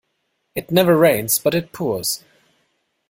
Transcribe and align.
It 0.55 0.71
never 0.71 0.97
rains 0.97 1.37
but 1.37 1.53
it 1.53 1.71
pours. 1.71 2.23